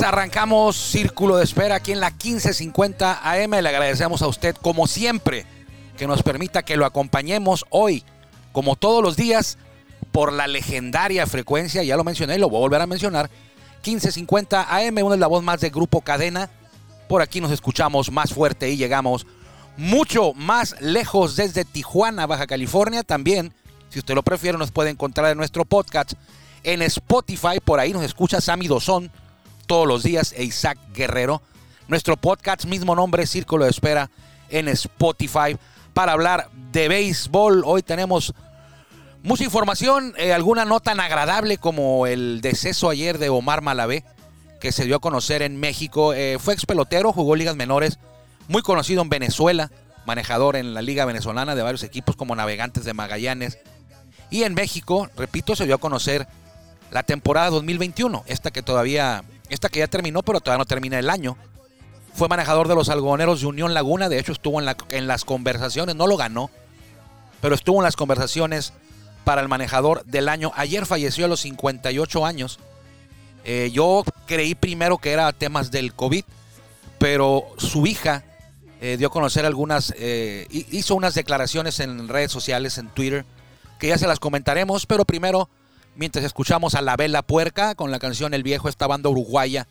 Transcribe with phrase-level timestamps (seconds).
[0.00, 3.50] arrancamos Círculo de Espera aquí en la 1550 AM.
[3.50, 5.44] Le agradecemos a usted, como siempre,
[5.96, 8.02] que nos permita que lo acompañemos hoy,
[8.52, 9.58] como todos los días,
[10.10, 13.28] por la legendaria frecuencia, ya lo mencioné y lo voy a volver a mencionar,
[13.84, 16.48] 1550 AM, una es la voz más de Grupo Cadena.
[17.06, 19.26] Por aquí nos escuchamos más fuerte y llegamos
[19.76, 23.02] mucho más lejos desde Tijuana, Baja California.
[23.02, 23.52] También,
[23.90, 26.14] si usted lo prefiere, nos puede encontrar en nuestro podcast
[26.62, 27.60] en Spotify.
[27.62, 29.10] Por ahí nos escucha Sammy Dozón
[29.68, 31.40] todos los días e Isaac Guerrero.
[31.86, 34.10] Nuestro podcast, mismo nombre, Círculo de Espera,
[34.48, 35.56] en Spotify.
[35.92, 38.34] Para hablar de béisbol, hoy tenemos
[39.22, 44.04] mucha información, eh, alguna no tan agradable como el deceso ayer de Omar Malavé,
[44.58, 46.14] que se dio a conocer en México.
[46.14, 47.98] Eh, fue ex pelotero, jugó ligas menores,
[48.48, 49.70] muy conocido en Venezuela,
[50.06, 53.58] manejador en la liga venezolana de varios equipos como Navegantes de Magallanes.
[54.30, 56.26] Y en México, repito, se dio a conocer
[56.90, 61.10] la temporada 2021, esta que todavía, esta que ya terminó, pero todavía no termina el
[61.10, 61.36] año.
[62.14, 65.24] Fue manejador de los algodoneros de Unión Laguna, de hecho estuvo en, la- en las
[65.24, 66.50] conversaciones, no lo ganó,
[67.40, 68.72] pero estuvo en las conversaciones
[69.24, 70.52] para el manejador del año.
[70.56, 72.58] Ayer falleció a los 58 años.
[73.44, 76.24] Eh, yo creí primero que era temas del COVID,
[76.98, 78.24] pero su hija
[78.80, 83.24] eh, dio a conocer algunas, eh, hi- hizo unas declaraciones en redes sociales, en Twitter,
[83.78, 85.48] que ya se las comentaremos, pero primero,
[85.98, 89.66] mientras escuchamos a La Vela Puerca con la canción El Viejo, esta banda uruguaya,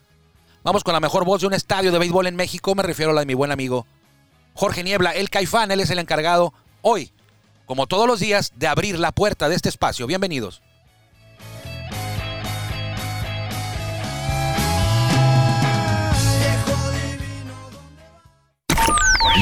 [0.61, 3.15] vamos con la mejor voz de un estadio de béisbol en México, me refiero a
[3.15, 3.87] la de mi buen amigo
[4.53, 7.11] Jorge Niebla, el Caifán, él es el encargado hoy,
[7.65, 10.07] como todos los días, de abrir la puerta de este espacio.
[10.07, 10.61] Bienvenidos.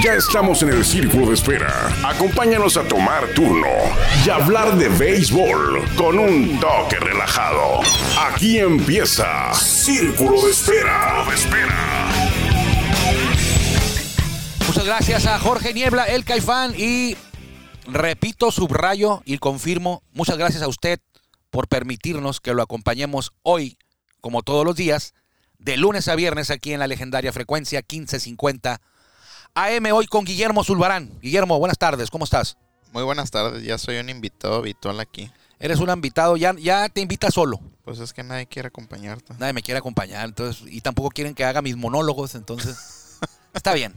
[0.05, 1.91] Ya estamos en el círculo de espera.
[2.07, 3.66] Acompáñanos a tomar turno
[4.23, 7.79] y hablar de béisbol con un toque relajado.
[8.19, 11.25] Aquí empieza Círculo de Espera.
[11.27, 12.11] De espera.
[14.67, 17.17] Muchas gracias a Jorge Niebla, el Caifán, y
[17.87, 20.99] repito, subrayo y confirmo, muchas gracias a usted
[21.49, 23.79] por permitirnos que lo acompañemos hoy,
[24.22, 25.16] como todos los días,
[25.57, 28.81] de lunes a viernes aquí en la legendaria frecuencia 1550
[29.57, 31.09] AM, hoy con Guillermo Zulbarán.
[31.21, 32.57] Guillermo, buenas tardes, ¿cómo estás?
[32.91, 35.31] Muy buenas tardes, ya soy un invitado habitual aquí.
[35.59, 39.33] Eres un invitado, ya, ya te invita solo, Pues es que nadie quiere acompañarte.
[39.39, 43.17] nadie me quiere acompañar, entonces, y tampoco quieren que haga mis monólogos, entonces,
[43.53, 43.93] está bien.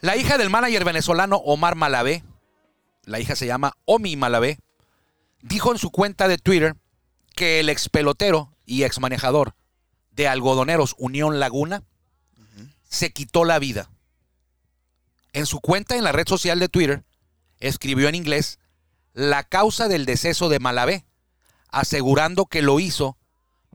[0.00, 2.24] La hija del manager venezolano Omar Malavé,
[3.04, 4.58] la hija se llama Omi Malavé,
[5.42, 6.74] dijo en su cuenta de Twitter
[7.36, 9.54] que el ex pelotero y ex manejador
[10.12, 11.82] de algodoneros Unión Laguna
[12.88, 13.90] se quitó la vida.
[15.32, 17.04] En su cuenta en la red social de Twitter
[17.58, 18.58] escribió en inglés
[19.12, 21.04] la causa del deceso de Malavé,
[21.68, 23.16] asegurando que lo hizo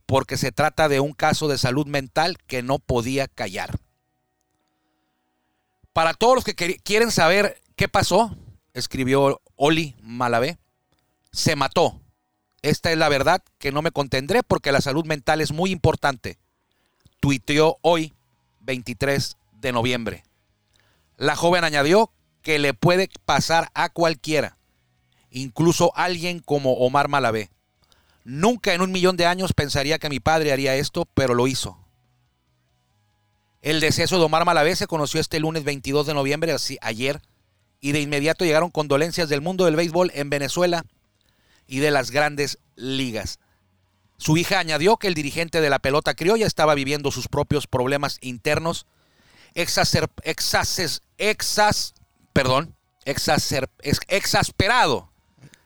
[0.06, 3.80] porque se trata de un caso de salud mental que no podía callar.
[5.94, 8.36] Para todos los que quieren saber qué pasó,
[8.74, 10.58] escribió Oli Malavé,
[11.32, 12.02] se mató.
[12.62, 16.38] Esta es la verdad que no me contendré porque la salud mental es muy importante.
[17.20, 18.14] Tuiteó hoy,
[18.62, 20.24] 23 de noviembre.
[21.18, 22.12] La joven añadió
[22.42, 24.58] que le puede pasar a cualquiera,
[25.30, 27.50] incluso alguien como Omar Malavé.
[28.24, 31.78] Nunca en un millón de años pensaría que mi padre haría esto, pero lo hizo.
[33.62, 37.22] El deceso de Omar Malavé se conoció este lunes 22 de noviembre, así ayer,
[37.80, 40.86] y de inmediato llegaron condolencias del mundo del béisbol en Venezuela
[41.68, 43.40] y de las grandes ligas.
[44.18, 48.18] Su hija añadió que el dirigente de la pelota criolla estaba viviendo sus propios problemas
[48.22, 48.86] internos,
[49.56, 51.94] exacer, exaces, exas,
[52.34, 52.76] perdón,
[53.06, 55.10] exacer, ex- exasperado,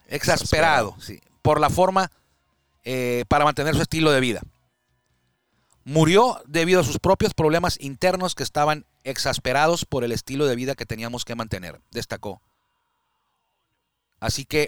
[0.07, 2.12] exasperado, sí, por la forma
[2.83, 4.41] eh, para mantener su estilo de vida.
[5.83, 10.75] Murió debido a sus propios problemas internos que estaban exasperados por el estilo de vida
[10.75, 12.41] que teníamos que mantener, destacó.
[14.19, 14.68] Así que,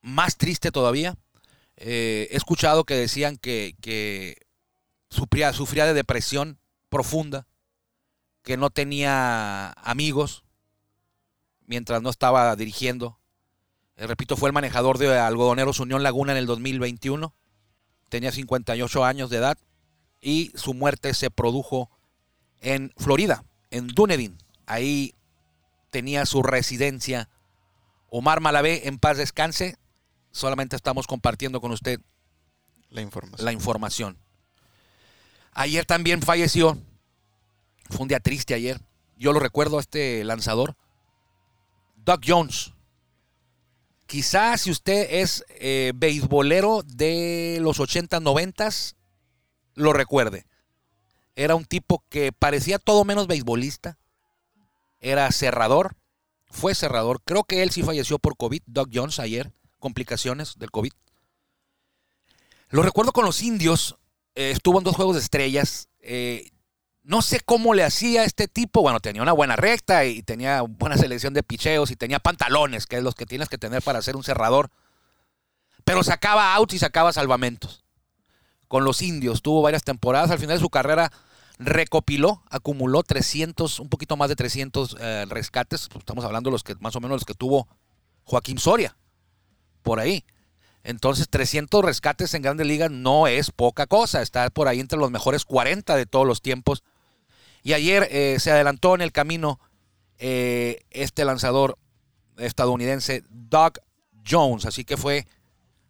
[0.00, 1.16] más triste todavía,
[1.76, 4.36] eh, he escuchado que decían que, que
[5.10, 6.58] sufría, sufría de depresión
[6.88, 7.46] profunda,
[8.42, 10.44] que no tenía amigos
[11.66, 13.18] mientras no estaba dirigiendo.
[13.96, 17.34] Eh, repito, fue el manejador de Algodoneros Unión Laguna en el 2021.
[18.08, 19.58] Tenía 58 años de edad
[20.20, 21.90] y su muerte se produjo
[22.60, 24.36] en Florida, en Dunedin.
[24.66, 25.14] Ahí
[25.90, 27.28] tenía su residencia
[28.08, 29.76] Omar Malavé, en paz descanse.
[30.32, 32.00] Solamente estamos compartiendo con usted
[32.90, 33.44] La información.
[33.44, 34.18] la información.
[35.52, 36.78] Ayer también falleció.
[37.90, 38.80] Fue un día triste ayer.
[39.16, 40.76] Yo lo recuerdo a este lanzador.
[41.96, 42.72] Doug Jones.
[44.06, 48.68] Quizás si usted es eh, beisbolero de los 80, 90,
[49.74, 50.46] lo recuerde.
[51.36, 53.98] Era un tipo que parecía todo menos beisbolista.
[55.00, 55.96] Era cerrador.
[56.50, 57.20] Fue cerrador.
[57.24, 58.62] Creo que él sí falleció por COVID.
[58.66, 59.52] Doug Jones ayer.
[59.78, 60.92] Complicaciones del COVID.
[62.70, 63.96] Lo recuerdo con los indios.
[64.34, 65.88] eh, estuvo en dos juegos de estrellas.
[66.00, 66.50] eh,
[67.02, 68.82] no sé cómo le hacía este tipo.
[68.82, 72.96] Bueno, tenía una buena recta y tenía buena selección de picheos y tenía pantalones, que
[72.96, 74.70] es los que tienes que tener para ser un cerrador.
[75.84, 77.84] Pero sacaba outs y sacaba salvamentos.
[78.68, 80.30] Con los indios tuvo varias temporadas.
[80.30, 81.10] Al final de su carrera
[81.58, 85.88] recopiló, acumuló 300, un poquito más de 300 eh, rescates.
[85.96, 87.66] Estamos hablando de los que más o menos los que tuvo
[88.24, 88.96] Joaquín Soria.
[89.82, 90.24] Por ahí.
[90.82, 94.22] Entonces, 300 rescates en Grandes Ligas no es poca cosa.
[94.22, 96.82] Está por ahí entre los mejores 40 de todos los tiempos.
[97.62, 99.60] Y ayer eh, se adelantó en el camino
[100.18, 101.76] eh, este lanzador
[102.38, 103.74] estadounidense, Doug
[104.26, 104.64] Jones.
[104.64, 105.26] Así que fue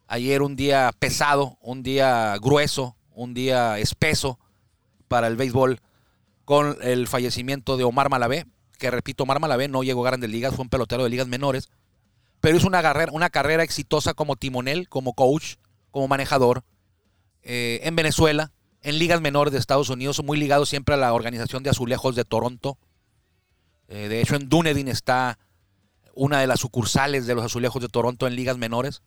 [0.09, 4.41] ayer un día pesado, un día grueso, un día espeso
[5.07, 5.81] para el béisbol
[6.45, 8.47] con el fallecimiento de Omar Malavé.
[8.77, 11.69] Que repito, Omar Malavé no llegó a Grandes Ligas, fue un pelotero de ligas menores
[12.41, 15.57] pero hizo una carrera, exitosa como timonel, como coach,
[15.91, 16.65] como manejador
[17.43, 18.53] eh, en Venezuela,
[18.83, 22.25] en ligas menores de Estados Unidos, muy ligado siempre a la organización de azulejos de
[22.25, 22.79] Toronto.
[23.89, 25.39] Eh, de hecho, en Dunedin está
[26.15, 29.03] una de las sucursales de los azulejos de Toronto en ligas menores.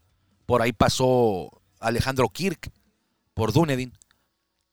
[0.45, 2.71] Por ahí pasó Alejandro Kirk
[3.33, 3.94] por Dunedin.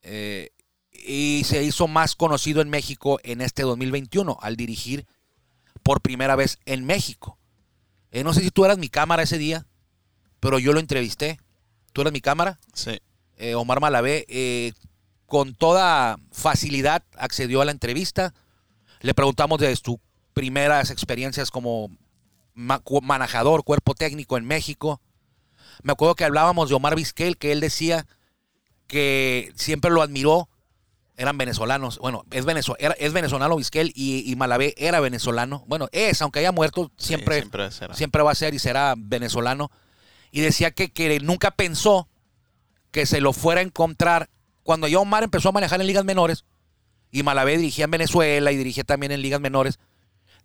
[0.02, 0.50] Eh,
[0.92, 5.06] y se hizo más conocido en México en este 2021 al dirigir
[5.82, 7.39] por primera vez en México.
[8.10, 9.66] Eh, no sé si tú eras mi cámara ese día,
[10.40, 11.38] pero yo lo entrevisté.
[11.92, 12.58] ¿Tú eras mi cámara?
[12.74, 13.00] Sí.
[13.36, 14.72] Eh, Omar Malavé, eh,
[15.26, 18.34] con toda facilidad accedió a la entrevista.
[19.00, 19.96] Le preguntamos de sus
[20.34, 21.90] primeras experiencias como
[22.54, 25.00] manejador, cuerpo técnico en México.
[25.82, 28.06] Me acuerdo que hablábamos de Omar Vizquel, que él decía
[28.86, 30.50] que siempre lo admiró.
[31.20, 31.99] Eran venezolanos.
[31.99, 35.64] Bueno, es, venezo- era- es venezolano Vizquel y, y Malavé era venezolano.
[35.67, 37.94] Bueno, es, aunque haya muerto, Sí, siempre, siempre será.
[37.94, 39.70] siempre va a ser y será venezolano.
[40.31, 42.08] Y decía que, que nunca pensó
[42.90, 44.31] que se lo fuera a encontrar.
[44.62, 46.44] Cuando ya Omar empezó a manejar en ligas menores,
[47.11, 49.78] y Malavé dirigía en Venezuela y dirigía también en ligas menores,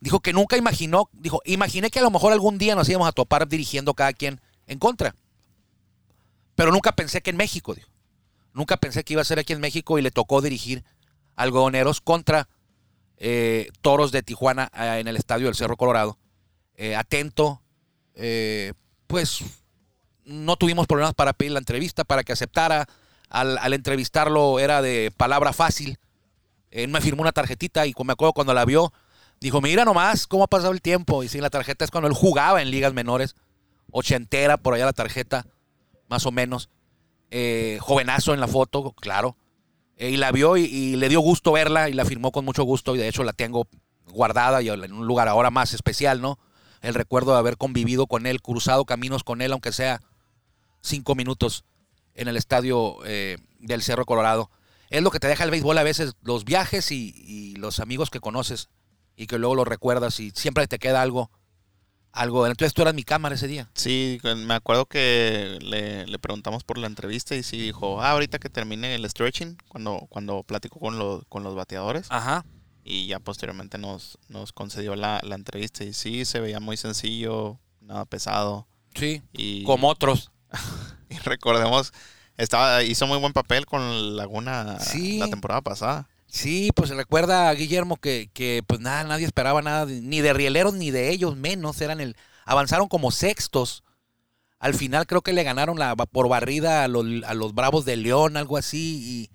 [0.01, 3.13] dijo que nunca imaginó, dijo, imaginé que a lo mejor algún día nos íbamos a
[3.13, 5.15] topar dirigiendo cada quien en contra.
[6.55, 7.89] Pero nunca pensé que en México, dijo.
[8.55, 10.85] Nunca pensé que iba a ser aquí en México y le tocó dirigir
[11.35, 12.47] algodoneros contra
[13.17, 16.17] eh, toros de Tijuana eh, en el estadio del Cerro Colorado.
[16.77, 17.61] Eh, atento,
[18.13, 18.71] eh,
[19.07, 19.43] pues
[20.23, 22.87] no tuvimos problemas para pedir la entrevista, para que aceptara.
[23.29, 25.99] Al, entrevistarlo era de palabra fácil.
[26.71, 28.93] Él me firmó una tarjetita y me acuerdo cuando la vio,
[29.41, 31.23] dijo, mira nomás cómo ha pasado el tiempo.
[31.23, 33.35] Y sí, la tarjeta es cuando él jugaba en ligas menores,
[33.91, 35.45] ochentera, por allá la tarjeta,
[36.07, 36.69] más o menos.
[37.37, 39.35] Eh, jovenazo en la foto, claro.
[39.97, 42.95] Eh, y la vio y, le dio gusto verla y la firmó con mucho gusto
[42.95, 43.67] y de hecho la tengo
[44.07, 46.39] guardada y en un lugar ahora más especial, ¿no?
[46.81, 50.01] El recuerdo de haber convivido con él, cruzado caminos con él, aunque sea
[50.79, 51.65] cinco minutos
[52.13, 54.49] en el estadio eh, del Cerro Colorado.
[54.89, 58.11] Es lo que te deja el béisbol a veces, los viajes y, y los amigos
[58.11, 58.69] que conoces
[59.17, 61.31] y que luego los recuerdas y siempre te queda algo.
[62.15, 62.47] Algo.
[62.47, 63.69] Entonces tú eras mi cámara ese día.
[63.73, 68.39] Sí, me acuerdo que le, le preguntamos por la entrevista y sí dijo, ah, ahorita
[68.39, 72.07] que termine el stretching, cuando, cuando platicó con, los con los bateadores.
[72.09, 72.45] Ajá.
[72.83, 77.59] Y ya posteriormente nos, nos concedió la, la entrevista y sí, se veía muy sencillo,
[77.81, 78.67] nada pesado.
[78.93, 79.21] Sí.
[79.33, 80.31] Y, Como otros.
[81.09, 81.93] y recordemos,
[82.37, 85.17] estaba, hizo muy buen papel con Laguna Sí.
[85.19, 86.07] la temporada pasada.
[86.35, 90.33] Sí, pues se recuerda a Guillermo que, que pues nada, nadie esperaba nada, ni de
[90.33, 91.79] rieleros ni de ellos menos.
[91.79, 93.83] Eran el, avanzaron como sextos.
[94.59, 97.95] Al final creo que le ganaron la, por barrida a los, a los Bravos de
[97.95, 99.29] León, algo así,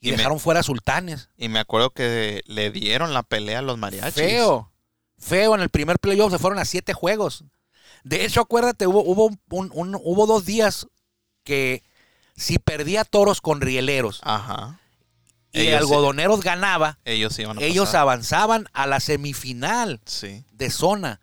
[0.00, 1.28] y, y Y me- dejaron fuera a Sultanes.
[1.36, 4.14] Y me acuerdo que le dieron la pelea a los mariachis.
[4.14, 4.72] Feo,
[5.18, 5.54] feo.
[5.54, 7.44] En el primer playoff se fueron a siete juegos.
[8.02, 10.86] De hecho, acuérdate, hubo, hubo, un- un- un- hubo dos días
[11.44, 11.82] que
[12.34, 14.80] si perdía toros con rieleros Ajá.
[15.56, 18.00] Y Ellos algodoneros ganaba, Ellos iban a ellos pasar.
[18.02, 20.44] avanzaban a la semifinal Sí.
[20.52, 21.20] de zona.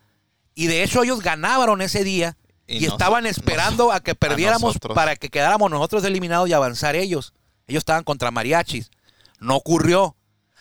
[0.55, 2.37] Y de hecho ellos ganaron ese día
[2.67, 6.95] y, nos- estaban nos- esperando a que perdiéramos para que quedáramos nosotros eliminados y avanzar
[6.95, 7.33] ellos.
[7.67, 8.91] Ellos estaban contra mariachis.
[9.39, 10.15] No ocurrió.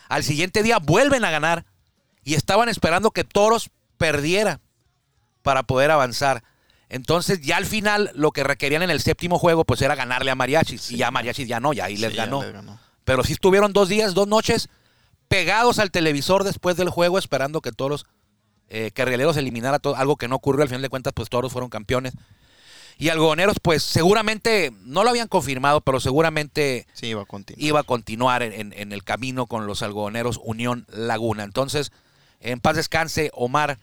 [0.09, 1.65] Al siguiente día vuelven a ganar
[2.25, 4.61] y estaban esperando que Toros perdiera
[5.43, 6.43] para poder avanzar.
[6.89, 10.35] Entonces ya al final lo que requerían en el séptimo juego pues era ganarle a
[10.35, 12.43] Mariachis y ya Mariachis ya no, ya ahí Sí, ganó.
[12.43, 12.79] les ganó.
[13.05, 14.69] Pero sí estuvieron dos días, dos noches
[15.29, 18.07] pegados al televisor después del juego esperando que Toros,
[18.69, 20.63] eh, que Rieleros eliminara todo, algo que no ocurrió.
[20.63, 22.15] Al final de cuentas pues Toros fueron campeones.
[22.99, 27.65] Y Algodoneros pues seguramente, no lo habían confirmado, pero seguramente Sí, iba a continuar.
[27.65, 31.43] iba a continuar en, en- en el camino con los algodoneros Unión Laguna.
[31.43, 31.91] Entonces,
[32.41, 33.79] en paz descanse, Omar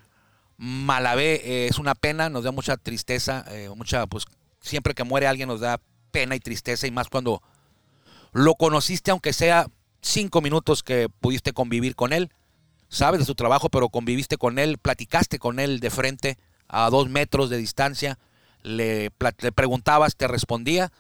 [0.58, 4.26] Malavé, eh, es una pena, nos da mucha tristeza, eh, mucha, pues
[4.62, 5.80] siempre que muere alguien nos da
[6.12, 7.42] pena y tristeza y más cuando
[8.32, 9.68] lo conociste, aunque sea
[10.02, 12.32] cinco minutos que pudiste convivir con él,
[12.88, 17.10] sabes de su trabajo, pero conviviste con él, platicaste con él de frente a dos
[17.10, 18.18] metros de distancia,
[18.64, 20.92] le, le preguntabas, te respondía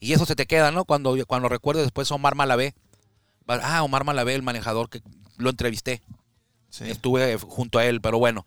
[0.00, 0.84] y eso se te queda, ¿no?
[0.84, 2.74] Cuando, cuando recuerdes después a Omar Malavé,
[3.46, 5.00] ah, Omar Malavé, el manejador que
[5.36, 6.02] lo entrevisté,
[6.70, 6.84] Sí.
[6.88, 8.46] estuve junto a él, pero bueno.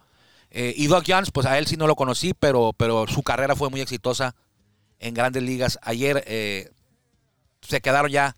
[0.50, 3.56] Eh, y Doug Jones, pues a él sí no lo conocí, pero, pero su carrera
[3.56, 4.36] fue muy exitosa
[5.00, 5.78] en grandes ligas.
[5.84, 6.72] Ayer eh,
[7.68, 8.36] se quedaron ya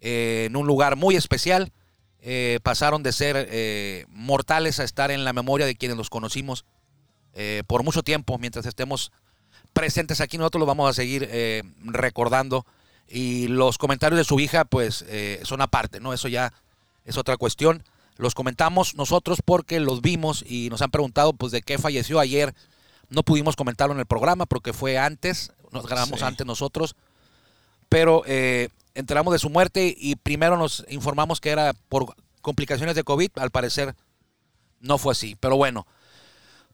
[0.00, 1.72] eh, en un lugar muy especial.
[2.20, 6.64] Eh, pasaron de ser eh, mortales a estar en la memoria de quienes los conocimos
[7.34, 8.38] eh, por mucho tiempo.
[8.38, 9.12] Mientras estemos
[9.72, 12.66] presentes aquí, nosotros los vamos a seguir eh, recordando.
[13.08, 16.12] Y los comentarios de su hija, pues, eh, son aparte, ¿no?
[16.12, 16.52] Eso ya
[17.04, 17.84] es otra cuestión.
[18.16, 22.54] Los comentamos nosotros porque los vimos y nos han preguntado, pues, de qué falleció ayer.
[23.08, 26.24] No pudimos comentarlo en el programa porque fue antes, nos grabamos Sí.
[26.26, 26.96] antes nosotros,
[27.88, 33.04] pero eh, enteramos de su muerte y primero nos informamos que era por complicaciones de
[33.04, 33.30] COVID.
[33.36, 33.94] Al parecer
[34.80, 35.86] no fue así, pero bueno.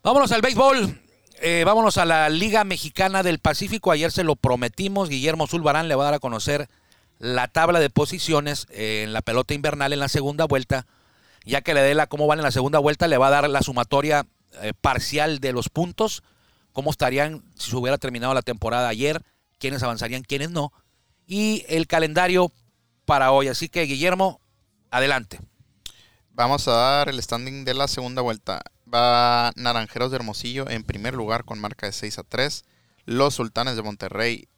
[0.03, 1.01] Vámonos al béisbol.
[1.41, 3.91] Eh, vámonos a la Liga Mexicana del Pacífico.
[3.91, 5.09] Ayer se lo prometimos.
[5.09, 6.69] Guillermo Zulbarán le va a dar a conocer
[7.19, 10.87] la tabla de posiciones eh, en la pelota invernal en la segunda vuelta.
[11.45, 13.51] Ya que le dé la cómo van en la segunda vuelta, le va a dar
[13.51, 14.27] la sumatoria
[14.61, 16.23] eh, parcial de los puntos.
[16.73, 19.23] Cómo estarían si se hubiera terminado la temporada ayer.
[19.59, 20.73] Quiénes avanzarían, quiénes no.
[21.27, 22.53] Y el calendario
[23.05, 23.49] para hoy.
[23.49, 24.41] Así que, Guillermo,
[24.91, 25.41] adelante.
[26.35, 28.63] Vamos a dar el standing de la segunda vuelta.
[28.93, 32.65] Va Naranjeros de Hermosillo en primer lugar con marca de 6 a 3.
[33.05, 34.49] Los Sultanes de Monterrey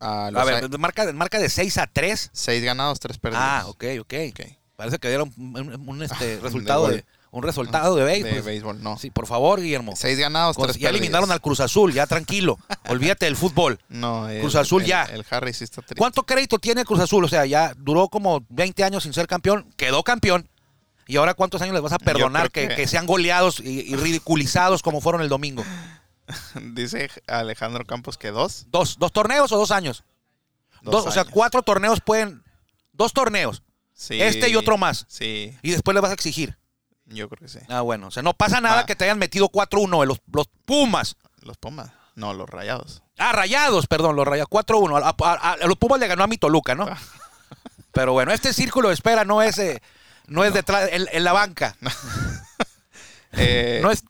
[0.00, 2.30] a A los ver, marca, marca de 6 a 3.
[2.32, 3.44] 6 ganados, 3 perdidos.
[3.46, 4.14] Ah, ok, ok.
[4.30, 4.40] Ok.
[4.76, 7.04] Parece que dieron un, un- este, resultado de,
[7.38, 8.42] un resultado de De béisbol.
[8.42, 8.98] béisbol, no.
[8.98, 9.94] Sí, por favor, Guillermo.
[9.96, 12.58] 6 ganados, Con- 3 ya eliminaron al Cruz Azul, ya tranquilo.
[12.88, 13.78] Olvídate del fútbol.
[13.88, 15.04] No, el- Cruz Azul el- ya.
[15.04, 15.96] El Harry sí está triste.
[15.98, 17.24] ¿Cuánto crédito tiene Cruz Azul?
[17.24, 20.48] O sea, ya duró como 20 años sin ser campeón, quedó campeón.
[21.08, 23.94] ¿Y ahora cuántos años les vas a perdonar que, que- que sean goleados y, y
[23.96, 25.64] ridiculizados como fueron el domingo?
[26.74, 28.66] Dice Alejandro Campos que dos.
[28.70, 30.04] ¿Dos, dos torneos o dos años?
[30.82, 32.42] Dos Dos, o sea, cuatro torneos pueden...
[32.92, 33.62] Dos torneos.
[33.92, 34.20] Sí.
[34.20, 35.04] Este y otro más.
[35.08, 36.56] Sí, Y después le vas a exigir.
[37.06, 37.58] Yo creo que sí.
[37.68, 38.08] Ah, bueno.
[38.08, 38.86] O sea, no pasa nada Ah.
[38.86, 41.16] que te hayan metido 4-1 en los, los Pumas.
[41.42, 41.90] Los Pumas.
[42.14, 43.02] No, los Rayados.
[43.18, 44.48] Ah, Rayados, perdón, los Rayados.
[44.50, 44.96] 4-1.
[45.02, 46.86] A, a- a los Pumas le ganó a mi Toluca, ¿no?
[47.92, 49.80] Pero bueno, este círculo de espera no es, eh,
[50.26, 51.76] no es detrás, en, en la banca.
[53.38, 54.02] Eh, No es,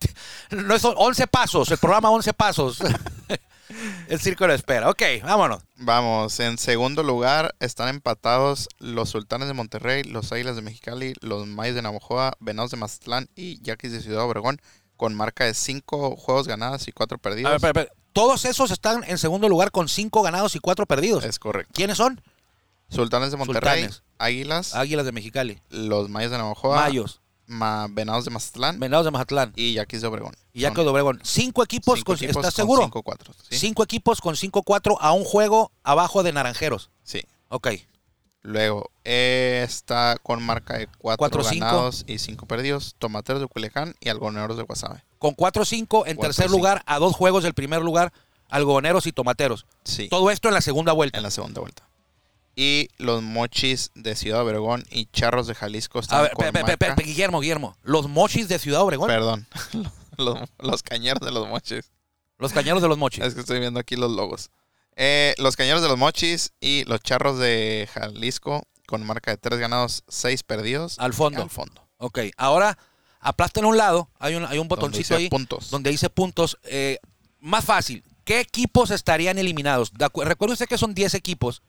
[0.51, 2.79] no es 11 pasos, el programa 11 pasos.
[4.09, 4.89] el círculo espera.
[4.91, 5.63] Ok, vámonos.
[5.77, 11.47] Vamos, en segundo lugar están empatados los Sultanes de Monterrey, los Águilas de Mexicali, los
[11.47, 14.61] Mayos de Navajoa, Venados de Mazatlán y Yaquis de Ciudad Obregón
[14.97, 17.51] con marca de 5 juegos ganados y 4 A perdidos.
[17.51, 17.93] ver, espera, espera.
[18.13, 21.25] Todos esos están en segundo lugar con 5 ganados y 4 perdidos.
[21.25, 21.73] Es correcto.
[21.75, 22.23] ¿Quiénes son?
[22.89, 24.03] Sultanes de Monterrey, Sultanes.
[24.19, 25.61] Águilas, Águilas de Mexicali.
[25.71, 27.21] los Mayos de Navajoa, Mayos.
[27.47, 29.53] Ma- Venados de Mazatlán Venados de Mazatlán.
[29.57, 30.35] y Yaquis de Obregón.
[30.53, 31.21] Y ya Son quedó Obregón.
[31.23, 32.83] Cinco equipos, cinco con- equipos ¿estás con seguro?
[32.91, 33.59] 5-4, ¿sí?
[33.59, 36.91] Cinco equipos con 5-4 a un juego abajo de Naranjeros.
[37.05, 37.23] Sí.
[37.49, 37.69] Ok.
[38.43, 41.65] Luego eh, está con marca de 4 Cuatro, cinco.
[41.67, 45.05] ganados y 5 perdidos, Tomateros de Culiacán y Algoneros de Guasave.
[45.19, 46.57] Con 4-5 en Cuatro, tercer cinco.
[46.59, 48.13] lugar, a dos juegos del primer lugar,
[48.49, 49.67] algodoneros y tomateros.
[49.85, 50.09] Sí.
[50.09, 51.17] Todo esto en la segunda vuelta.
[51.17, 51.89] en la segunda vuelta.
[52.59, 56.77] Y los mochis de Ciudad Obregón y charros de Jalisco están A ver, con pe-
[56.79, 57.77] pe- pe- Guillermo, Guillermo.
[57.83, 59.09] Los mochis de Ciudad Obregón.
[59.09, 59.47] Perdón.
[60.17, 61.91] los, los cañeros de los mochis.
[62.39, 63.25] Los cañeros de los mochis.
[63.25, 64.51] Es que estoy viendo aquí los logos.
[64.97, 69.59] Eh, los cañeros de los mochis y los charros de Jalisco con marca de 3
[69.61, 70.99] ganados, 6 perdidos.
[70.99, 71.43] Al fondo.
[71.43, 71.87] Al fondo.
[71.99, 72.21] Ok.
[72.39, 72.79] Ahora,
[73.21, 74.09] aplasta en un lado.
[74.19, 75.69] Hay un, hay un Donde botoncito dice ahí puntos.
[75.71, 76.57] donde dice puntos.
[76.63, 76.99] Eh,
[77.39, 78.03] más fácil.
[78.25, 79.93] ¿Qué equipos estarían eliminados?
[79.99, 81.63] Recuerde usted que son 10 equipos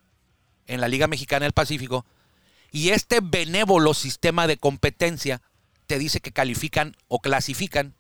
[0.68, 2.06] en la Liga Mexicana del Pacífico.
[2.72, 5.42] Y este benévolo sistema de competencia
[5.88, 7.96] te dice que califican o clasifican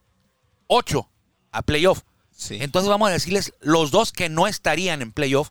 [0.68, 1.10] 8
[1.52, 2.02] a playoff.
[2.32, 2.58] Sí.
[2.62, 5.50] Entonces vamos a decirles los dos que no estarían en playoff.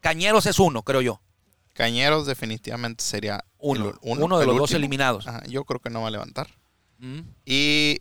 [0.00, 1.20] Cañeros es uno, creo yo.
[1.72, 3.90] Cañeros definitivamente sería Uno.
[3.90, 5.26] el- Uno de los dos eliminados.
[5.26, 6.48] Ajá, yo creo que no va a levantar.
[6.98, 7.20] Mm.
[7.44, 8.00] Y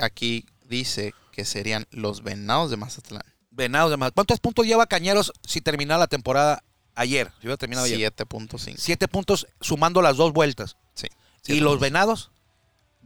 [0.00, 3.22] aquí dice que serían los Venados de Mazatlán.
[3.50, 4.14] Venados de Mazatlán.
[4.14, 6.62] ¿Cuántos puntos lleva Cañeros si terminara la temporada
[6.94, 7.28] ayer?
[7.40, 8.12] Si hubiera terminado ayer.
[8.12, 8.74] 7.5.
[8.78, 10.76] Siete puntos sumando las dos vueltas.
[10.94, 11.08] Sí.
[11.46, 12.30] Y los Venados,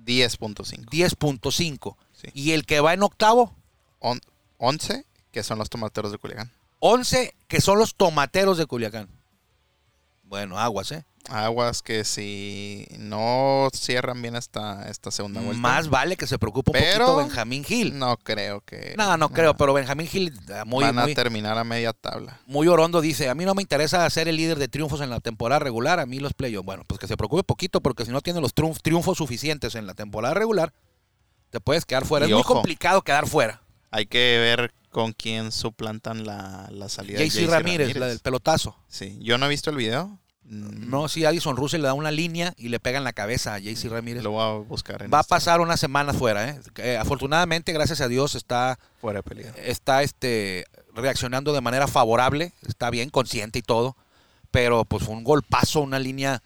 [0.05, 0.85] 10.5.
[0.91, 1.97] 10.5.
[2.13, 2.29] Sí.
[2.35, 3.55] Y el que va en octavo,
[3.99, 4.21] On-
[4.59, 6.53] 11, que son los tomateros de Culiacán.
[6.81, 9.09] 11, que son los tomateros de Culiacán.
[10.25, 11.05] Bueno, aguas, ¿eh?
[11.29, 15.61] Aguas que si no cierran bien esta, esta segunda vuelta.
[15.61, 17.99] Más vale que se preocupe un Pero- poquito Benjamín Gil.
[17.99, 18.95] No creo que.
[18.97, 22.41] No, no creo, pero Benjamín Gil, eh, muy, van a muy, terminar a media tabla.
[22.47, 25.21] muy orondo, dice, a mí no me interesa ser el líder de triunfos en la
[25.21, 26.65] temporada regular, a mí los playoffs.
[26.67, 29.87] Bueno, pues que se preocupe poquito, porque si no tiene los triunf- triunfos suficientes en
[29.87, 30.73] la temporada regular,
[31.51, 32.27] te puedes quedar fuera.
[32.27, 33.63] Y es muy complicado quedar fuera.
[33.91, 38.77] Hay que ver con quién suplantan la, la salida de JC Ramírez, la del pelotazo.
[38.89, 40.19] Sí, yo no he visto el video.
[40.49, 43.55] Mm, No, si Addison Russell le da una línea y le pega en la cabeza
[43.55, 44.23] a JC Ramírez.
[44.23, 45.03] Lo voy a buscar.
[45.03, 46.61] En Va a pasar una semana fuera, ¿eh?
[46.77, 49.53] Eh, afortunadamente, gracias a Dios, está, Fuera de peligro.
[49.57, 53.97] está este, reaccionando de manera favorable, está bien, consciente y todo,
[54.51, 56.43] pero pues fue un golpazo, una línea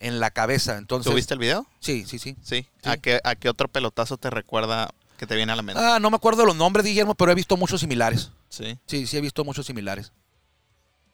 [0.00, 0.76] en la cabeza.
[0.76, 1.66] Entonces, ¿Tuviste el video?
[1.80, 2.36] Sí, sí, sí.
[2.42, 2.66] Sí.
[2.82, 2.88] Sí.
[2.88, 5.80] ¿A, qué, ¿A qué otro pelotazo te recuerda que te viene a la mente?
[5.82, 8.30] Ah, no me acuerdo los nombres, Guillermo, pero he visto muchos similares.
[8.48, 8.76] Sí.
[8.86, 10.12] Sí, sí he visto muchos similares.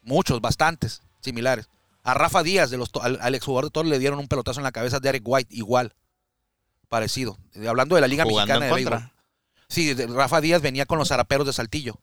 [0.02, 1.68] Muchos, bastantes similares.
[2.04, 4.64] A Rafa Díaz, de los, al, al exjugador de Toros, le dieron un pelotazo en
[4.64, 5.94] la cabeza de Eric White, igual.
[6.88, 7.38] Parecido.
[7.54, 8.98] Eh, Hablando de la Liga Jugando Mexicana en de contra.
[9.68, 10.08] Béisbol.
[10.08, 11.98] Sí, Rafa Díaz venía con los zaraperos de Saltillo.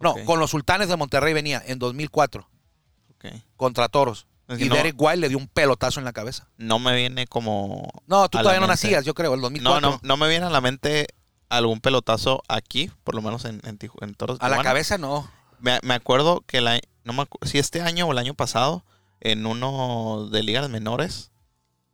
[0.00, 2.48] No, con los sultanes de Monterrey venía en 2004
[3.10, 3.26] Ok.
[3.56, 4.26] contra Toros.
[4.48, 6.48] Es que y no- Derek White le dio un pelotazo en la cabeza.
[6.56, 7.88] No me viene como.
[8.06, 9.80] No, tú todavía no nacías, yo creo, el No, 2004.
[9.90, 11.06] no, no me viene a la mente
[11.48, 14.38] algún pelotazo aquí, por lo menos en, en, en Toros.
[14.40, 15.30] a la cabeza no.
[15.60, 18.84] Me, me acuerdo que la, no me si este año o el año pasado,
[19.24, 21.30] en uno de ligas menores,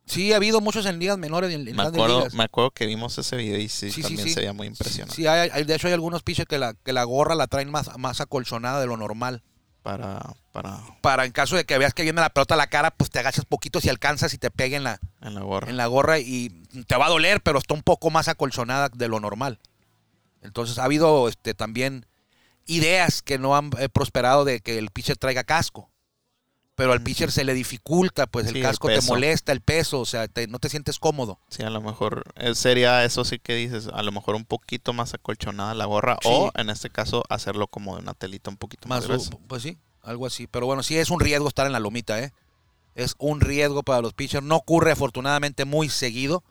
[0.05, 2.33] Sí, ha habido muchos en ligas menores y en, en me acuerdo, ligas.
[2.33, 4.33] me acuerdo que vimos ese video y sí, Sí, sí, también sí.
[4.33, 5.15] se veía muy impresionante.
[5.15, 7.69] Sí, hay, hay- de hecho hay algunos pitchers que la, que la gorra la traen
[7.69, 9.43] más, más acolchonada de lo normal.
[9.83, 12.89] Para, para Para en caso de que veas que viene la pelota a la cara,
[12.89, 15.69] pues te agachas poquito si alcanzas y te pegue en la, en la gorra.
[15.69, 16.49] en la gorra y
[16.87, 19.59] te va a doler, pero está un poco más acolchonada de lo normal.
[20.41, 22.07] Entonces ha habido este, también
[22.65, 25.91] ideas que no han eh, prosperado de que el pitcher traiga casco.
[26.79, 29.99] Pero al pitcher se le dificulta, pues Sí, el el casco te molesta, el peso,
[29.99, 31.39] o sea, te- no te sientes cómodo.
[31.49, 34.93] Sí, a lo mejor eh, sería eso sí que dices, a lo mejor un poquito
[34.93, 36.29] más acolchonada la gorra Sí.
[36.31, 39.77] o en este caso hacerlo como de una telita un poquito más, Más, pues sí,
[40.01, 40.47] algo así.
[40.47, 42.31] Pero bueno, sí es un riesgo estar en la lomita, ¿eh?
[42.95, 44.43] Es un riesgo para los pitchers.
[44.45, 46.43] No ocurre afortunadamente muy seguido,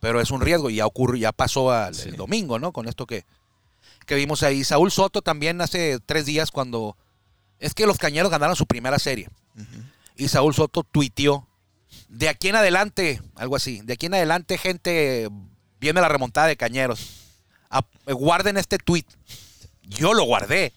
[0.00, 2.10] pero es un riesgo y ya ocurre, ya pasó al- Sí.
[2.10, 2.72] el domingo, ¿no?
[2.72, 3.24] Con esto que,
[4.06, 4.64] que vimos ahí.
[4.64, 6.96] Saúl Soto también hace tres días cuando...
[7.58, 9.28] Es que los Cañeros ganaron su primera serie.
[10.16, 11.46] Y Saúl Soto tuiteó.
[12.08, 13.80] De aquí en adelante, algo así.
[13.82, 15.28] De aquí en adelante, gente,
[15.80, 17.32] viene la remontada de Cañeros.
[17.70, 19.04] A- guarden este tweet.
[19.82, 20.72] Yo lo guardé.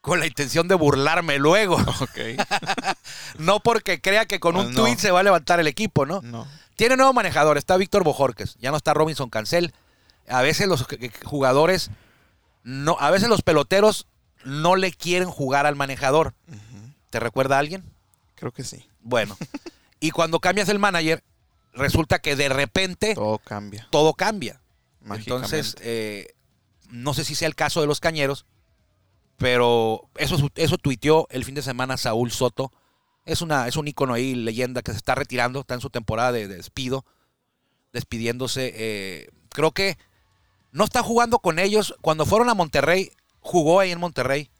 [0.00, 1.78] Con la intención de burlarme luego.
[3.38, 4.82] No porque crea que con un no.
[4.82, 6.20] tweet se va a levantar el equipo, ¿no?
[6.22, 6.46] no.
[6.76, 9.72] Tiene nuevo manejador, está Víctor Bojorques, ya no está Robinson Cancel.
[10.28, 11.90] A veces los eh, jugadores,
[12.64, 14.06] no, a veces los peloteros
[14.44, 16.34] no le quieren jugar al manejador.
[17.14, 17.84] ¿Te recuerda a alguien?
[18.34, 18.88] Creo que sí.
[19.00, 19.36] Bueno,
[20.00, 21.22] y cuando cambias el manager,
[21.72, 23.86] resulta que de repente Todo cambia.
[23.92, 24.60] todo cambia.
[25.08, 26.34] Entonces, eh,
[26.90, 28.46] no sé si sea el caso de los cañeros,
[29.36, 32.72] pero eso, eso tuiteó el fin de semana Saúl Soto.
[33.24, 36.32] Es, una, es un ícono ahí, leyenda, que se está retirando, está en su temporada
[36.32, 37.04] de, de despido,
[37.92, 38.72] despidiéndose.
[38.74, 39.98] eh, creo que
[40.72, 41.94] no está jugando con ellos.
[42.00, 44.50] Cuando fueron a Monterrey, jugó ahí en Monterrey,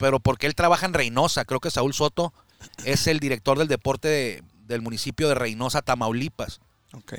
[0.00, 1.44] pero porque él trabaja en Reynosa.
[1.44, 2.32] Creo que Saúl Soto
[2.84, 6.60] es el director del deporte de- del municipio de Reynosa, Tamaulipas.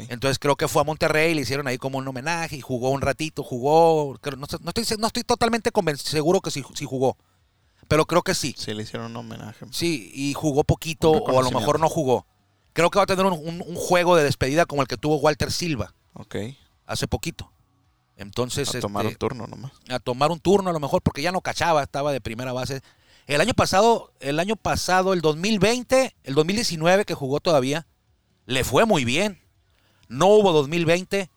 [0.09, 2.99] Entonces creo que fue a Monterrey, le hicieron ahí como un homenaje y jugó un
[3.01, 7.15] ratito, jugó, creo- no, no estoy, no estoy totalmente conven- seguro que sí, sí jugó,
[7.87, 8.53] pero creo que sí.
[8.57, 9.65] Sí, le hicieron un homenaje.
[9.71, 12.25] Sí, y jugó poquito o a lo mejor no jugó.
[12.73, 15.17] Creo que va a tener un, un- un juego de despedida como el que tuvo
[15.17, 16.35] Walter Silva Ok.
[16.87, 17.51] hace poquito.
[18.21, 19.71] Entonces, A tomar un este, turno nomás.
[19.89, 22.81] a tomar un turno a lo mejor porque ya no cachaba, estaba de primera base.
[23.27, 27.87] El año pasado, el año pasado, el 2020, el 2019 que jugó todavía,
[28.45, 29.41] le fue muy bien.
[30.07, 31.29] No hubo 2020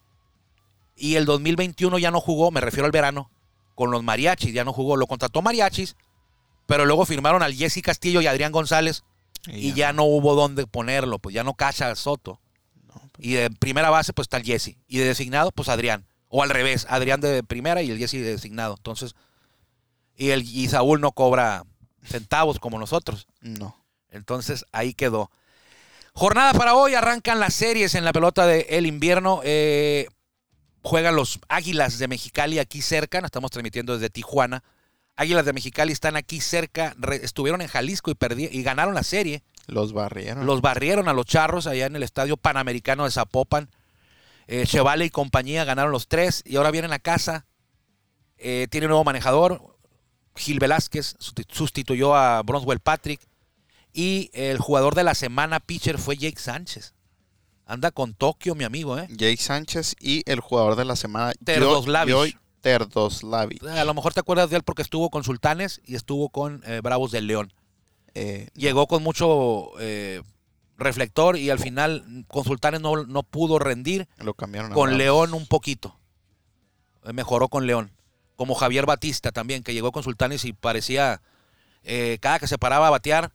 [0.95, 3.29] y el 2021 ya no jugó, me refiero al verano,
[3.73, 5.95] con los mariachis, ya no jugó, lo contrató mariachis,
[6.65, 9.03] pero luego firmaron al Jesse Castillo y Adrián González
[9.47, 12.39] y ya no hubo dónde ponerlo, pues ya no cacha a Soto.
[12.87, 14.77] no, pues, Y de primera base, pues está el Jesse.
[14.87, 16.05] Y de designado, pues Adrián.
[16.29, 18.75] O al revés, Adrián de primera y el Jesse de designado.
[18.77, 19.15] Entonces,
[20.17, 21.63] y, el, y Saúl no cobra
[22.03, 23.27] centavos como nosotros.
[23.41, 23.83] No.
[24.09, 25.29] Entonces, ahí quedó.
[26.13, 29.41] Jornada para hoy, arrancan las series en la pelota del el invierno.
[29.43, 30.07] Eh,
[30.81, 34.63] juegan los Águilas de Mexicali aquí cerca, nos estamos transmitiendo desde Tijuana.
[35.17, 39.43] Águilas de Mexicali están aquí cerca, estuvieron en Jalisco y, perdí, y ganaron la serie.
[39.67, 40.45] Los barrieron.
[40.45, 43.69] Los barrieron a los charros allá en el Estadio Panamericano de Zapopan.
[44.47, 47.45] Eh, Chevale y compañía ganaron los tres y ahora vienen a casa.
[48.37, 49.77] Eh, tiene un nuevo manejador.
[50.35, 53.21] Gil Velázquez susti- sustituyó a Bronswell Patrick.
[53.93, 56.93] Y el jugador de la semana pitcher fue Jake Sánchez.
[57.65, 59.07] Anda con Tokio, mi amigo, ¿eh?
[59.09, 61.33] Jake Sánchez y el jugador de la semana.
[61.43, 62.37] Terdoslavich.
[62.61, 63.63] Terdoslavich.
[63.63, 66.81] A lo mejor te acuerdas de él porque estuvo con Sultanes y estuvo con eh,
[66.83, 67.53] Bravos del León.
[68.13, 70.21] Eh, Llegó con mucho eh,
[70.77, 74.07] reflector y al final con Sultanes no, no pudo rendir.
[74.17, 74.71] lo cambiaron.
[74.73, 74.97] Con.
[74.97, 75.97] León un poquito.
[77.05, 77.91] Eh, Mejoró con León.
[78.35, 81.21] Como Javier Batista también, que llegó con Sultanes y parecía,
[81.83, 83.31] eh, cada que se paraba a batear,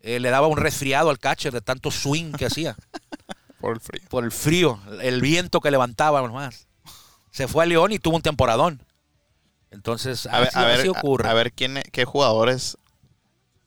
[0.00, 2.76] eh, le daba un resfriado al catcher de tanto swing que hacía.
[3.60, 4.02] Por el frío.
[4.10, 6.66] Por el frío, el viento que levantaba nomás.
[7.30, 8.82] Se fue a León y tuvo un temporadón.
[9.70, 11.26] Entonces, A ver, así, a ver, así ocurre.
[11.26, 12.76] a- a ver quién, qué jugadores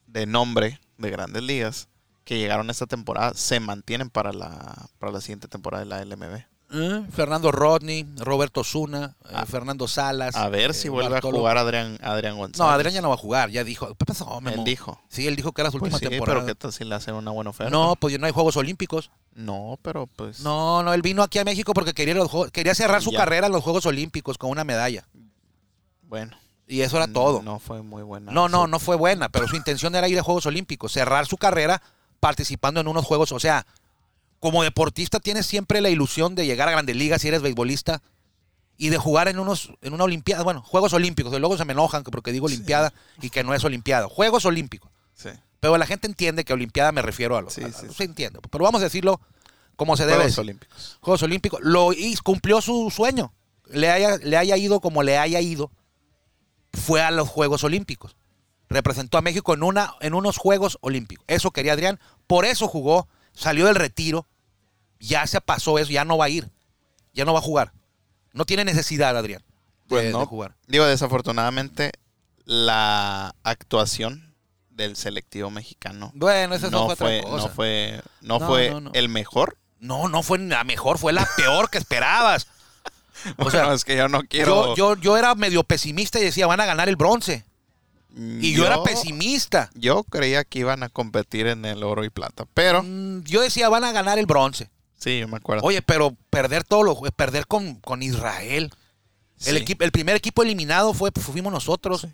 [0.06, 1.90] de nombre de grandes ligas
[2.28, 6.42] que llegaron esta temporada se mantienen para la, para la siguiente temporada de la LMB.
[6.70, 10.36] Eh, Fernando Rodney, Roberto Zuna, eh, A- Fernando Salas.
[10.36, 11.38] A ver eh, si vuelve Bartolo.
[11.38, 12.60] a jugar Adrián, Adrián González.
[12.60, 13.96] No, Adrián ya no va a jugar, ya dijo.
[13.96, 14.58] ¿Qué pasó, Memo?
[14.58, 15.00] Él dijo.
[15.08, 16.42] Sí, él dijo que era su Pues última sí, temporada.
[16.42, 17.72] pero ¿qué tal si le hacen una buena oferta?
[17.72, 19.10] No, pues no hay Juegos Olímpicos.
[19.34, 20.42] No, pero pues...
[20.42, 23.20] No, no, él vino aquí a México porque quería, los quería cerrar su Ya.
[23.20, 25.08] carrera en los Juegos Olímpicos con una medalla.
[26.02, 26.36] Bueno.
[26.68, 27.42] Y eso era todo.
[27.42, 28.30] No, No fue muy buena.
[28.34, 31.38] no, no, su- fue buena, pero su intención era ir a Juegos Olímpicos, cerrar su
[31.38, 31.82] carrera
[32.20, 33.32] participando en unos Juegos.
[33.32, 33.66] O sea,
[34.40, 38.02] como deportista tienes siempre la ilusión de llegar a grandes ligas si eres beisbolista
[38.78, 41.74] y de jugar en unos en una olimpiada, bueno, Juegos Olímpicos, y luego se me
[41.74, 44.92] enojan porque digo olimpiada y que no es olimpiada, Juegos Olímpicos.
[45.16, 45.30] Sí.
[45.60, 48.40] Pero la gente entiende que olimpiada me refiero a lo Sí, a- sí, se entiende,
[48.52, 49.20] pero vamos a decirlo
[49.76, 50.42] como se debe Juegos decir.
[50.42, 50.98] Olímpicos.
[51.02, 53.34] Juegos Olímpicos, lo hizo, cumplió su sueño.
[53.72, 55.72] Le haya, le haya ido como le haya ido,
[56.74, 58.16] fue a los Juegos Olímpicos.
[58.70, 61.24] Representó a México en, una, en unos Juegos Olímpicos.
[61.28, 64.28] Eso quería Adrián, por eso jugó, salió del retiro,
[65.00, 66.50] ya se pasó eso, ya no va a ir,
[67.14, 67.72] ya no va a jugar.
[68.34, 70.20] No tiene necesidad, Adrián, de, Pues no.
[70.20, 70.56] de jugar.
[70.68, 71.92] Digo, desafortunadamente,
[72.46, 74.36] la actuación
[74.70, 77.48] del selectivo mexicano Bueno, no fue, otra fue, cosa.
[77.48, 78.92] no fue, no No, fue no.
[78.94, 79.58] el mejor.
[79.80, 82.48] No, no fue la mejor, fue la peor que esperabas.
[83.38, 84.76] O Bueno, sea, es que yo no quiero.
[84.76, 87.46] yo, yo, yo era medio pesimista y decía, van a ganar el bronce.
[88.18, 89.70] Y yo, era pesimista.
[89.76, 93.70] Yo creía que iban a competir en el oro y plata, pero Mm, Yo decía,
[93.70, 94.70] van a ganar el bronce.
[94.98, 95.64] sí, yo me acuerdo.
[95.66, 98.72] Oye, pero perder todo lo perder con, con Israel.
[99.46, 102.08] El, equipo, el primer equipo eliminado fue, fuimos nosotros.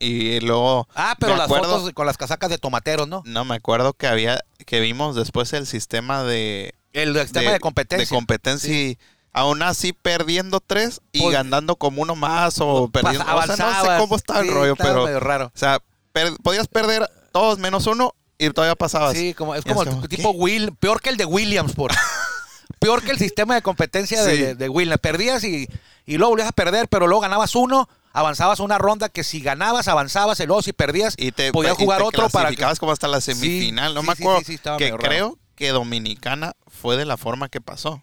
[0.00, 0.88] Y luego.
[0.94, 3.22] Ah, pero las acuerdo- fotos con las casacas de tomateros, ¿no?
[3.26, 4.40] No, me acuerdo que había.
[4.64, 6.74] Que vimos después el sistema de.
[6.92, 8.04] El sistema de, competencia.
[8.06, 8.98] De competencia y
[9.32, 13.24] aún así perdiendo tres y Pues- ganando como uno más o perdiendo.
[13.24, 15.04] Pas- o sea, no sé cómo está el Sí, rollo, pero.
[15.04, 15.46] medio raro.
[15.46, 15.80] O sea,
[16.12, 19.14] per- podías perder todos menos uno y todavía pasabas.
[19.16, 20.38] Sí, como, es como es el tipo ¿qué?
[20.38, 21.92] Will, peor que el de Williams, por.
[22.80, 24.42] peor que el sistema de competencia de, Sí.
[24.42, 25.00] de, de Williams.
[25.00, 25.68] Perdías y,
[26.06, 29.88] y luego volvías a perder, pero luego ganabas uno, avanzabas una ronda que si ganabas,
[29.88, 32.64] avanzabas, luego si perdías, Y te, podías y jugar te otro para que.
[32.78, 33.94] como hasta la semifinal.
[33.94, 34.40] no sí, me acuerdo.
[34.44, 34.98] sí, que raro.
[34.98, 38.02] creo que Dominicana fue de la forma que pasó.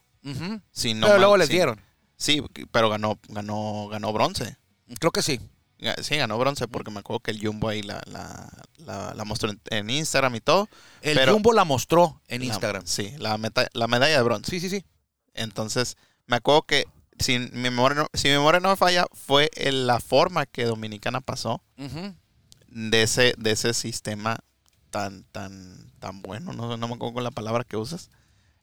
[0.71, 1.53] Si no pero mal- luego les sí.
[1.53, 1.79] dieron.
[2.17, 4.57] Sí, pero ganó, ganó, ganó bronce.
[4.99, 5.39] Creo que sí.
[6.01, 9.51] Sí, ganó bronce porque me acuerdo que el Jumbo ahí la, la, la, la mostró
[9.69, 10.69] en, Instagram y todo.
[11.01, 12.83] El Pero- Jumbo la mostró en La- Instagram.
[12.85, 14.49] sí, la, meta- la medalla de bronce.
[14.49, 14.83] Sí, sí, sí.
[15.33, 16.85] Entonces, me acuerdo que
[17.19, 20.63] si mi memoria no, si mi memoria no me falla, fue en la forma que
[20.65, 21.61] Dominicana pasó
[22.67, 24.37] de ese, de ese sistema
[24.89, 26.53] tan, tan, tan bueno.
[26.53, 28.09] No, no me acuerdo con la palabra que usas.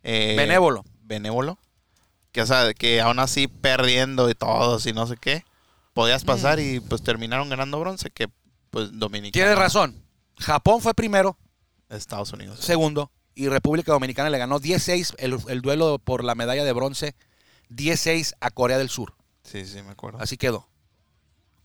[0.03, 0.85] Eh, Benévolo.
[1.12, 1.59] Benévolo.
[2.33, 5.44] Que, o sea, que aún así perdiendo y todos y no sé qué,
[5.92, 8.29] podías pasar y pues terminaron ganando bronce, que
[8.70, 9.33] pues Dominicana.
[9.44, 10.03] Tienes razón.
[10.38, 11.37] Japón fue primero,
[11.90, 12.61] Estados Unidos.
[12.61, 17.14] segundo, y República Dominicana le ganó 10-6 el, el duelo por la medalla de bronce,
[17.68, 19.14] 10-6 a Corea del Sur.
[19.44, 20.18] Sí, sí, me acuerdo.
[20.20, 20.66] Así quedó.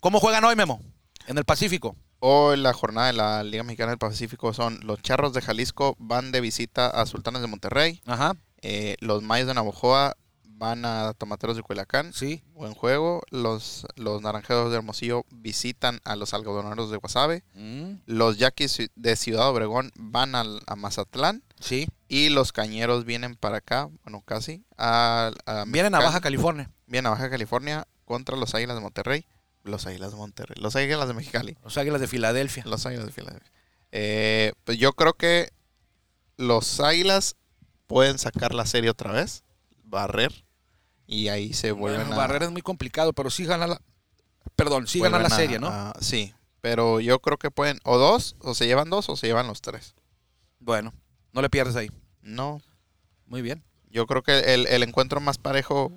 [0.02, 0.82] ¿Cómo juegan hoy, Memo?
[1.28, 1.96] En el Pacífico.
[2.20, 6.32] Hoy la jornada de la Liga Mexicana del Pacífico son los Charros de Jalisco van
[6.32, 8.02] de visita a Sultanes de Monterrey.
[8.06, 12.12] Ajá, Eh, los Mayos de Navojoa van a Tomateros de Culiacán.
[12.14, 12.44] sí.
[12.56, 13.22] Buen juego.
[13.30, 17.44] Los, los Naranjeros de Hermosillo visitan a los Algodoneros de Guasave.
[17.54, 21.44] Mm, Los Yaquis de Ciudad Obregón van al- a Mazatlán.
[21.60, 21.88] sí.
[22.10, 24.64] Y los Cañeros vienen para acá, bueno, casi.
[24.78, 26.00] A, a Vienen a.
[26.00, 26.72] Baja California.
[26.88, 29.26] Vienen a Baja California contra los Águilas de Monterrey.
[29.64, 30.56] Los Águilas de Monterrey.
[30.60, 31.58] Los Águilas de Mexicali.
[31.66, 32.64] Los Águilas de Filadelfia.
[32.66, 33.52] Los Águilas de Filadelfia.
[33.92, 35.52] Eh, pues yo creo que
[36.38, 37.36] los Águilas
[37.88, 39.44] pueden sacar la serie otra vez,
[39.84, 40.44] barrer,
[41.06, 42.18] y ahí se vuelven Bueno, a...
[42.18, 43.82] Barrera es muy complicado, pero sí ganan la.
[44.56, 45.68] Perdón, sí ganan la a- serie, ¿no?
[45.68, 49.28] a- sí, pero yo creo que pueden, o dos, o se llevan dos, o se
[49.28, 49.96] llevan los tres.
[50.60, 50.94] Bueno,
[51.32, 51.90] no le pierdes ahí.
[52.22, 52.62] No,
[53.26, 53.64] Muy bien.
[53.90, 55.92] yo creo que el, el encuentro más parejo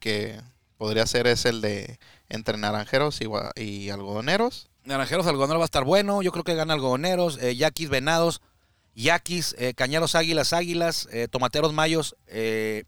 [0.00, 0.40] que
[0.76, 3.20] podría ser es el de entre naranjeros
[3.56, 4.68] y, algodoneros.
[4.84, 6.22] Naranjeros Algodonero va a estar bueno.
[6.22, 8.40] Yo creo que gana Algodoneros, eh, Yaquis Venados,
[8.94, 12.16] Yaquis, eh, Cañeros Águilas Águilas, eh, Tomateros Mayos.
[12.26, 12.84] Eh,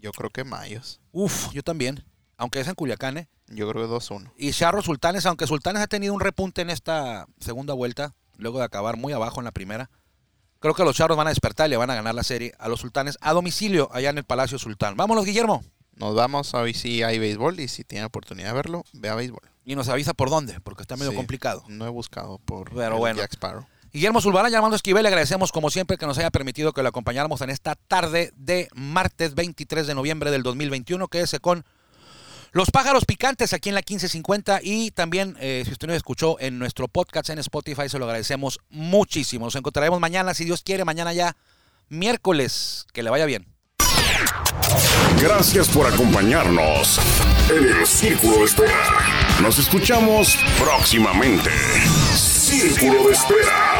[0.00, 1.00] Yo creo que Mayos.
[1.12, 2.04] uf, yo también.
[2.36, 3.28] Aunque es en Culiacán, ¿eh?
[3.48, 4.30] Yo creo que 2-1.
[4.36, 8.64] Y Charros Sultanes, aunque Sultanes ha tenido un repunte en esta segunda vuelta, luego de
[8.64, 9.90] acabar muy abajo en la primera.
[10.60, 12.68] Creo que los Charros van a despertar y le van a ganar la serie a
[12.68, 14.96] los Sultanes a domicilio allá en el Palacio Sultán.
[14.96, 15.64] Vámonos, Guillermo.
[15.96, 19.40] Nos vamos a ver si hay béisbol y si tiene oportunidad de verlo, vea béisbol.
[19.64, 21.16] Y nos avisa por dónde, porque está medio Sí.
[21.16, 21.64] complicado.
[21.66, 23.18] No he buscado por Pero el bueno.
[23.20, 23.66] Jack Sparrow.
[23.92, 27.40] Guillermo Zulbarán, llamando Esquivel, le agradecemos como siempre que nos haya permitido que lo acompañáramos
[27.40, 31.08] en esta tarde de martes 23 de noviembre del 2021.
[31.08, 31.64] Quédese con
[32.52, 36.58] los pájaros picantes aquí en la 1550 y también, eh, si usted no escuchó en
[36.58, 39.46] nuestro podcast en Spotify, se lo agradecemos muchísimo.
[39.46, 41.36] Nos encontraremos mañana, si Dios quiere, mañana ya,
[41.88, 42.86] miércoles.
[42.92, 43.46] Que le vaya bien.
[45.20, 47.00] Gracias por acompañarnos
[47.50, 49.38] en el Círculo de Espera.
[49.40, 51.50] Nos escuchamos próximamente.
[52.14, 53.77] Círculo de Espera.